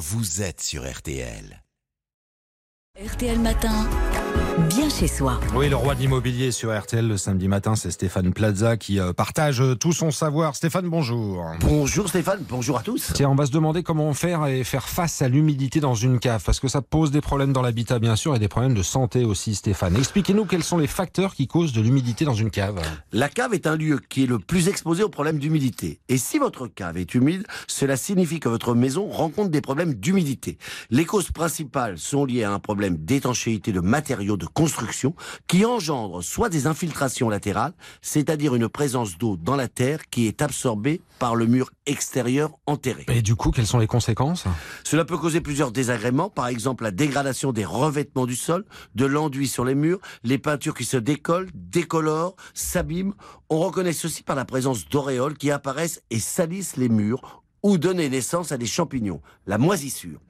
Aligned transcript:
vous 0.00 0.40
êtes 0.40 0.62
sur 0.62 0.90
RTL. 0.90 1.62
RTL 3.00 3.38
Matin, 3.38 3.88
bien 4.68 4.90
chez 4.90 5.06
soi. 5.06 5.40
Oui, 5.54 5.70
le 5.70 5.76
roi 5.76 5.94
de 5.94 6.00
l'immobilier 6.00 6.50
sur 6.50 6.78
RTL 6.78 7.08
le 7.08 7.16
samedi 7.16 7.48
matin, 7.48 7.74
c'est 7.74 7.90
Stéphane 7.90 8.34
Plaza 8.34 8.76
qui 8.76 9.00
euh, 9.00 9.14
partage 9.14 9.62
euh, 9.62 9.74
tout 9.74 9.94
son 9.94 10.10
savoir. 10.10 10.54
Stéphane, 10.54 10.86
bonjour. 10.86 11.46
Bonjour 11.60 12.10
Stéphane, 12.10 12.44
bonjour 12.46 12.76
à 12.76 12.82
tous. 12.82 13.12
Tiens, 13.14 13.30
on 13.30 13.34
va 13.34 13.46
se 13.46 13.52
demander 13.52 13.82
comment 13.82 14.12
faire 14.12 14.46
et 14.46 14.64
faire 14.64 14.86
face 14.86 15.22
à 15.22 15.28
l'humidité 15.28 15.80
dans 15.80 15.94
une 15.94 16.18
cave, 16.18 16.42
parce 16.44 16.60
que 16.60 16.68
ça 16.68 16.82
pose 16.82 17.10
des 17.10 17.22
problèmes 17.22 17.54
dans 17.54 17.62
l'habitat 17.62 17.98
bien 17.98 18.16
sûr 18.16 18.36
et 18.36 18.38
des 18.38 18.48
problèmes 18.48 18.74
de 18.74 18.82
santé 18.82 19.24
aussi, 19.24 19.54
Stéphane. 19.54 19.96
Expliquez-nous 19.96 20.44
quels 20.44 20.64
sont 20.64 20.76
les 20.76 20.86
facteurs 20.86 21.34
qui 21.34 21.46
causent 21.46 21.72
de 21.72 21.80
l'humidité 21.80 22.26
dans 22.26 22.34
une 22.34 22.50
cave. 22.50 22.82
La 23.12 23.30
cave 23.30 23.54
est 23.54 23.66
un 23.66 23.76
lieu 23.76 23.98
qui 24.10 24.24
est 24.24 24.26
le 24.26 24.38
plus 24.38 24.68
exposé 24.68 25.02
aux 25.02 25.08
problèmes 25.08 25.38
d'humidité. 25.38 26.00
Et 26.10 26.18
si 26.18 26.38
votre 26.38 26.66
cave 26.66 26.98
est 26.98 27.14
humide, 27.14 27.46
cela 27.66 27.96
signifie 27.96 28.40
que 28.40 28.50
votre 28.50 28.74
maison 28.74 29.08
rencontre 29.08 29.48
des 29.48 29.62
problèmes 29.62 29.94
d'humidité. 29.94 30.58
Les 30.90 31.06
causes 31.06 31.30
principales 31.30 31.96
sont 31.96 32.26
liées 32.26 32.44
à 32.44 32.52
un 32.52 32.58
problème 32.58 32.89
d'étanchéité 32.98 33.72
de 33.72 33.80
matériaux 33.80 34.36
de 34.36 34.46
construction 34.46 35.14
qui 35.46 35.64
engendre 35.64 36.22
soit 36.22 36.48
des 36.48 36.66
infiltrations 36.66 37.28
latérales, 37.28 37.72
c'est-à-dire 38.02 38.54
une 38.54 38.68
présence 38.68 39.18
d'eau 39.18 39.36
dans 39.36 39.56
la 39.56 39.68
terre 39.68 40.08
qui 40.10 40.26
est 40.26 40.42
absorbée 40.42 41.00
par 41.18 41.34
le 41.34 41.46
mur 41.46 41.70
extérieur 41.86 42.50
enterré. 42.66 43.04
Et 43.08 43.22
du 43.22 43.36
coup, 43.36 43.50
quelles 43.50 43.66
sont 43.66 43.78
les 43.78 43.86
conséquences? 43.86 44.44
Cela 44.84 45.04
peut 45.04 45.18
causer 45.18 45.40
plusieurs 45.40 45.72
désagréments, 45.72 46.30
par 46.30 46.48
exemple 46.48 46.84
la 46.84 46.90
dégradation 46.90 47.52
des 47.52 47.64
revêtements 47.64 48.26
du 48.26 48.36
sol, 48.36 48.64
de 48.94 49.04
l'enduit 49.06 49.48
sur 49.48 49.64
les 49.64 49.74
murs, 49.74 50.00
les 50.24 50.38
peintures 50.38 50.74
qui 50.74 50.84
se 50.84 50.96
décollent, 50.96 51.50
décolorent, 51.54 52.36
s'abîment. 52.54 53.14
On 53.50 53.58
reconnaît 53.58 53.92
ceci 53.92 54.22
par 54.22 54.36
la 54.36 54.44
présence 54.44 54.88
d'auréoles 54.88 55.36
qui 55.36 55.50
apparaissent 55.50 56.02
et 56.10 56.18
salissent 56.18 56.76
les 56.76 56.88
murs 56.88 57.42
ou 57.62 57.78
donner 57.78 58.08
naissance 58.08 58.52
à 58.52 58.58
des 58.58 58.66
champignons, 58.66 59.20
la 59.46 59.58
moisissure. 59.58 60.20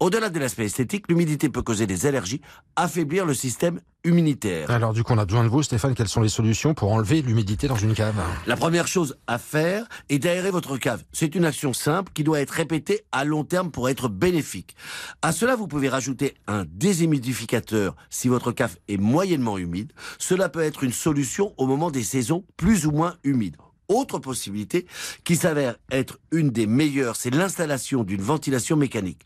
Au-delà 0.00 0.30
de 0.30 0.38
l'aspect 0.38 0.66
esthétique, 0.66 1.06
l'humidité 1.08 1.48
peut 1.48 1.62
causer 1.62 1.86
des 1.86 2.06
allergies, 2.06 2.40
affaiblir 2.76 3.26
le 3.26 3.34
système 3.34 3.80
immunitaire. 4.04 4.70
Alors 4.70 4.92
du 4.92 5.02
coup, 5.02 5.12
on 5.14 5.18
a 5.18 5.24
besoin 5.24 5.44
de 5.44 5.48
vous, 5.48 5.62
Stéphane. 5.62 5.94
Quelles 5.94 6.08
sont 6.08 6.20
les 6.20 6.28
solutions 6.28 6.74
pour 6.74 6.92
enlever 6.92 7.22
l'humidité 7.22 7.68
dans 7.68 7.76
une 7.76 7.94
cave? 7.94 8.14
La 8.46 8.56
première 8.56 8.86
chose 8.86 9.16
à 9.26 9.38
faire 9.38 9.88
est 10.10 10.18
d'aérer 10.18 10.50
votre 10.50 10.76
cave. 10.76 11.02
C'est 11.12 11.34
une 11.34 11.46
action 11.46 11.72
simple 11.72 12.12
qui 12.12 12.22
doit 12.22 12.40
être 12.40 12.50
répétée 12.50 13.04
à 13.12 13.24
long 13.24 13.44
terme 13.44 13.70
pour 13.70 13.88
être 13.88 14.08
bénéfique. 14.08 14.76
À 15.22 15.32
cela, 15.32 15.56
vous 15.56 15.68
pouvez 15.68 15.88
rajouter 15.88 16.34
un 16.46 16.66
déshumidificateur 16.68 17.96
si 18.10 18.28
votre 18.28 18.52
cave 18.52 18.76
est 18.88 18.98
moyennement 18.98 19.56
humide. 19.56 19.92
Cela 20.18 20.50
peut 20.50 20.62
être 20.62 20.84
une 20.84 20.92
solution 20.92 21.54
au 21.56 21.66
moment 21.66 21.90
des 21.90 22.02
saisons 22.02 22.44
plus 22.56 22.86
ou 22.86 22.90
moins 22.90 23.16
humides. 23.24 23.56
Autre 23.88 24.18
possibilité 24.18 24.86
qui 25.24 25.36
s'avère 25.36 25.76
être 25.90 26.18
une 26.32 26.50
des 26.50 26.66
meilleures, 26.66 27.16
c'est 27.16 27.30
l'installation 27.30 28.02
d'une 28.02 28.22
ventilation 28.22 28.76
mécanique. 28.76 29.20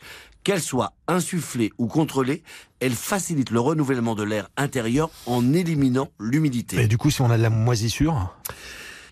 Qu'elle 0.45 0.63
soit 0.63 0.95
insufflée 1.07 1.73
ou 1.79 1.87
contrôlée, 1.87 2.43
elle 2.81 2.95
facilite 2.95 3.51
le 3.51 3.61
renouvellement 3.61 4.15
de 4.15 4.23
l'air 4.23 4.49
intérieur 4.57 5.11
en 5.27 5.53
éliminant 5.53 6.09
l'humidité. 6.19 6.81
Et 6.81 6.89
du 6.89 6.97
coup, 6.97 7.11
si 7.11 7.21
on 7.21 7.31
a 7.31 7.37
de 7.37 7.43
la 7.43 7.51
moisissure? 7.51 8.35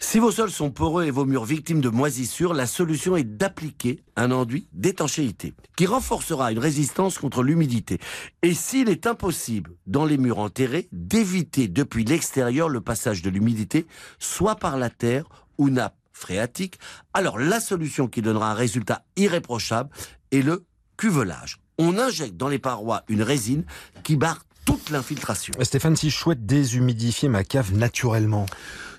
Si 0.08 0.20
vos 0.20 0.30
sols 0.30 0.52
sont 0.52 0.70
poreux 0.70 1.04
et 1.04 1.10
vos 1.10 1.24
murs 1.24 1.44
victimes 1.44 1.80
de 1.80 1.88
moisissures, 1.88 2.54
la 2.54 2.68
solution 2.68 3.16
est 3.16 3.24
d'appliquer 3.24 4.04
un 4.14 4.30
enduit 4.30 4.68
d'étanchéité 4.72 5.52
qui 5.76 5.84
renforcera 5.84 6.52
une 6.52 6.60
résistance 6.60 7.18
contre 7.18 7.42
l'humidité. 7.42 7.98
Et 8.42 8.54
s'il 8.54 8.88
est 8.88 9.08
impossible, 9.08 9.72
dans 9.88 10.04
les 10.04 10.16
murs 10.16 10.38
enterrés, 10.38 10.86
d'éviter 10.92 11.66
depuis 11.66 12.04
l'extérieur 12.04 12.68
le 12.68 12.80
passage 12.80 13.20
de 13.20 13.30
l'humidité, 13.30 13.84
soit 14.20 14.54
par 14.54 14.78
la 14.78 14.90
terre 14.90 15.24
ou 15.58 15.70
nappe 15.70 15.96
phréatique, 16.12 16.78
alors 17.12 17.40
la 17.40 17.58
solution 17.58 18.06
qui 18.06 18.22
donnera 18.22 18.52
un 18.52 18.54
résultat 18.54 19.04
irréprochable 19.16 19.90
est 20.30 20.42
le 20.42 20.66
cuvelage. 20.96 21.58
On 21.78 21.98
injecte 21.98 22.36
dans 22.36 22.48
les 22.48 22.60
parois 22.60 23.02
une 23.08 23.22
résine 23.22 23.64
qui 24.04 24.14
barre 24.14 24.44
toute 24.66 24.90
l'infiltration. 24.90 25.54
Stéphane, 25.62 25.96
si 25.96 26.10
je 26.10 26.16
souhaite 26.16 26.44
déshumidifier 26.44 27.30
ma 27.30 27.44
cave 27.44 27.72
naturellement, 27.72 28.44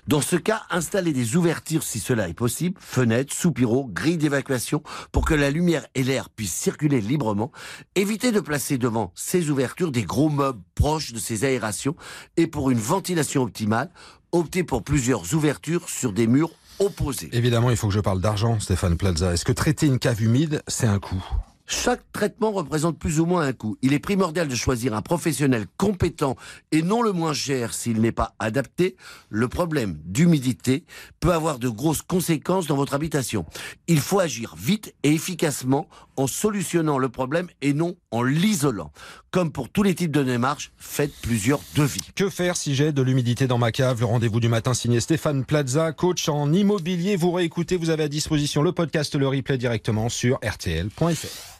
dans 0.08 0.22
ce 0.22 0.36
cas, 0.36 0.62
installez 0.70 1.12
des 1.12 1.36
ouvertures 1.36 1.82
si 1.82 2.00
cela 2.00 2.28
est 2.30 2.34
possible, 2.34 2.80
fenêtres, 2.80 3.34
soupiraux, 3.34 3.86
grilles 3.86 4.16
d'évacuation, 4.16 4.82
pour 5.12 5.26
que 5.26 5.34
la 5.34 5.50
lumière 5.50 5.86
et 5.94 6.02
l'air 6.02 6.30
puissent 6.30 6.54
circuler 6.54 7.02
librement. 7.02 7.52
Évitez 7.94 8.32
de 8.32 8.40
placer 8.40 8.78
devant 8.78 9.12
ces 9.14 9.50
ouvertures 9.50 9.92
des 9.92 10.04
gros 10.04 10.30
meubles 10.30 10.62
proches 10.74 11.12
de 11.12 11.18
ces 11.18 11.44
aérations. 11.44 11.94
Et 12.38 12.46
pour 12.46 12.70
une 12.70 12.78
ventilation 12.78 13.42
optimale, 13.42 13.90
optez 14.32 14.64
pour 14.64 14.82
plusieurs 14.82 15.34
ouvertures 15.34 15.90
sur 15.90 16.14
des 16.14 16.26
murs 16.26 16.52
opposés. 16.78 17.28
Évidemment, 17.32 17.70
il 17.70 17.76
faut 17.76 17.88
que 17.88 17.94
je 17.94 18.00
parle 18.00 18.22
d'argent, 18.22 18.58
Stéphane 18.60 18.96
Plaza. 18.96 19.34
Est-ce 19.34 19.44
que 19.44 19.52
traiter 19.52 19.86
une 19.86 19.98
cave 19.98 20.22
humide, 20.22 20.62
c'est 20.68 20.86
un 20.86 21.00
coût? 21.00 21.22
Chaque 21.70 22.00
traitement 22.12 22.50
représente 22.50 22.98
plus 22.98 23.20
ou 23.20 23.26
moins 23.26 23.42
un 23.42 23.52
coût. 23.52 23.76
Il 23.82 23.92
est 23.92 23.98
primordial 23.98 24.48
de 24.48 24.54
choisir 24.54 24.94
un 24.94 25.02
professionnel 25.02 25.66
compétent 25.76 26.34
et 26.72 26.80
non 26.80 27.02
le 27.02 27.12
moins 27.12 27.34
cher 27.34 27.74
s'il 27.74 28.00
n'est 28.00 28.10
pas 28.10 28.34
adapté. 28.38 28.96
Le 29.28 29.48
problème 29.48 30.00
d'humidité 30.06 30.84
peut 31.20 31.32
avoir 31.32 31.58
de 31.58 31.68
grosses 31.68 32.00
conséquences 32.00 32.66
dans 32.66 32.76
votre 32.76 32.94
habitation. 32.94 33.44
Il 33.86 34.00
faut 34.00 34.18
agir 34.18 34.54
vite 34.56 34.94
et 35.02 35.12
efficacement 35.12 35.88
en 36.16 36.26
solutionnant 36.26 36.96
le 36.96 37.10
problème 37.10 37.48
et 37.60 37.74
non 37.74 37.96
en 38.10 38.22
l'isolant. 38.22 38.90
Comme 39.30 39.52
pour 39.52 39.68
tous 39.68 39.82
les 39.82 39.94
types 39.94 40.10
de 40.10 40.22
démarches, 40.22 40.72
faites 40.78 41.12
plusieurs 41.20 41.60
devis. 41.76 42.00
Que 42.16 42.30
faire 42.30 42.56
si 42.56 42.74
j'ai 42.74 42.92
de 42.92 43.02
l'humidité 43.02 43.46
dans 43.46 43.58
ma 43.58 43.72
cave? 43.72 44.00
Le 44.00 44.06
rendez-vous 44.06 44.40
du 44.40 44.48
matin 44.48 44.72
signé 44.72 45.00
Stéphane 45.00 45.44
Plaza, 45.44 45.92
coach 45.92 46.30
en 46.30 46.50
immobilier. 46.50 47.16
Vous 47.16 47.30
réécoutez, 47.30 47.76
vous 47.76 47.90
avez 47.90 48.04
à 48.04 48.08
disposition 48.08 48.62
le 48.62 48.72
podcast, 48.72 49.14
le 49.14 49.28
replay 49.28 49.58
directement 49.58 50.08
sur 50.08 50.38
rtl.fr. 50.42 51.57